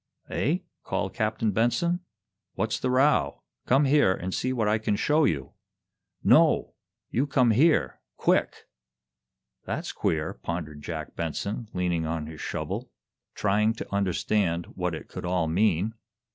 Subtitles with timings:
[0.31, 1.99] "Eh?" called Captain Benson.
[2.55, 3.43] "What's the row?
[3.67, 5.51] Come here and see what I can show you!"
[6.23, 6.73] "No!
[7.11, 8.67] You come here quick!"
[9.65, 12.89] "That's queer," pondered Jack Benson, leaning on his shovel,
[13.35, 15.93] trying to understand what it could all mean.